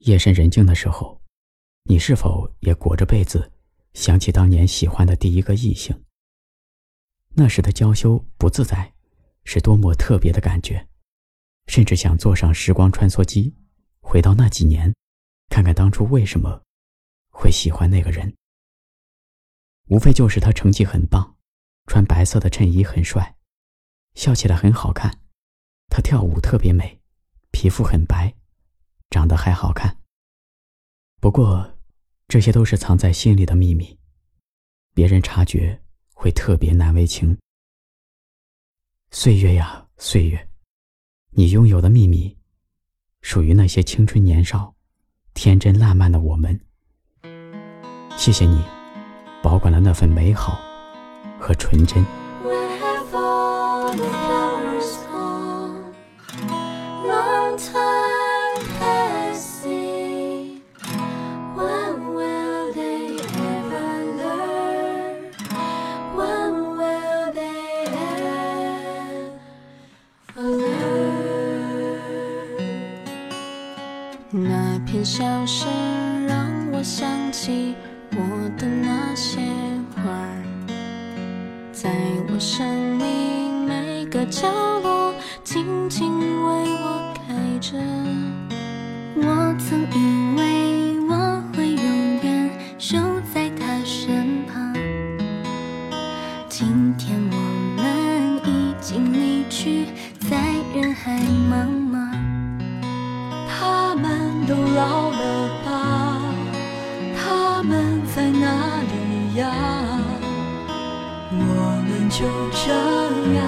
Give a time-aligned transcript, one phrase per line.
[0.00, 1.20] 夜深人静的时候，
[1.84, 3.52] 你是否也裹着被子，
[3.92, 6.04] 想起当年喜欢的第一个异性？
[7.34, 8.94] 那时的娇羞不自在，
[9.44, 10.88] 是多么特别的感觉，
[11.66, 13.54] 甚至想坐上时光穿梭机，
[14.00, 14.94] 回到那几年，
[15.50, 16.62] 看看当初为什么
[17.28, 18.34] 会喜欢那个人。
[19.88, 21.36] 无非就是他成绩很棒，
[21.86, 23.36] 穿白色的衬衣很帅，
[24.14, 25.20] 笑起来很好看，
[25.90, 27.02] 他跳舞特别美，
[27.50, 28.34] 皮肤很白。
[29.10, 29.98] 长得还好看。
[31.20, 31.76] 不过，
[32.28, 33.98] 这些都是藏在心里的秘密，
[34.94, 35.82] 别人察觉
[36.14, 37.36] 会特别难为情。
[39.10, 40.48] 岁月呀，岁月，
[41.30, 42.38] 你拥有的秘密，
[43.20, 44.74] 属于那些青春年少、
[45.34, 46.58] 天真烂漫的我们。
[48.16, 48.62] 谢谢你，
[49.42, 50.60] 保管了那份美好
[51.40, 52.06] 和纯真。
[74.32, 75.68] 那片笑声
[76.28, 77.74] 让我想起
[78.12, 79.40] 我的那些
[79.96, 80.44] 花儿，
[81.72, 81.90] 在
[82.28, 82.64] 我生
[82.96, 84.48] 命每个角
[84.84, 87.76] 落静静为我开着。
[89.16, 92.98] 我曾以为我会永远守
[108.50, 109.46] 哪里呀？
[111.32, 111.38] 我
[111.86, 112.18] 们就
[112.50, 112.66] 这
[113.36, 113.40] 样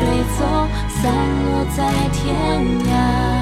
[0.00, 1.12] 吹走，散
[1.44, 2.24] 落在天
[2.88, 3.39] 涯。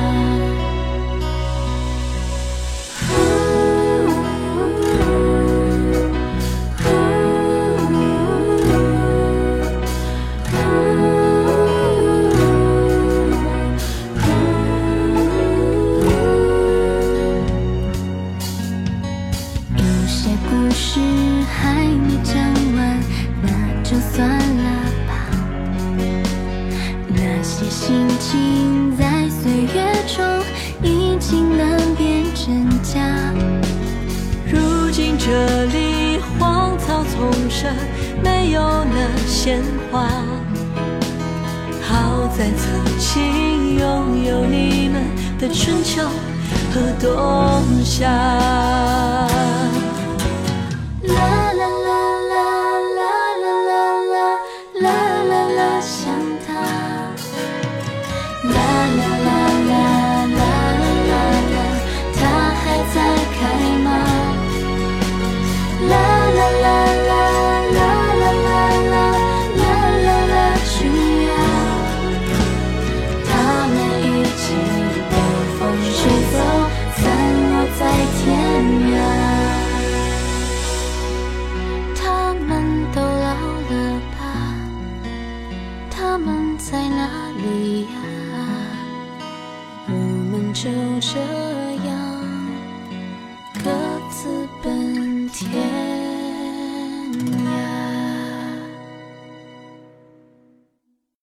[35.30, 37.70] 这里荒草丛生，
[38.24, 39.62] 没有了鲜
[39.92, 40.08] 花。
[41.82, 45.04] 好在曾经拥有你们
[45.38, 46.02] 的春秋
[46.72, 49.37] 和冬夏。
[86.58, 87.88] 在哪里呀？
[89.86, 90.68] 我们就
[91.00, 91.18] 这
[91.86, 91.88] 样
[93.64, 93.70] 各
[94.10, 95.77] 自奔天。